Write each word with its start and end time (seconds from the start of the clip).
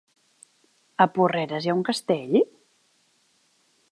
A 1.05 1.05
Porreres 1.17 1.67
hi 1.67 1.71
ha 1.73 1.77
un 1.81 1.85
castell? 1.91 2.35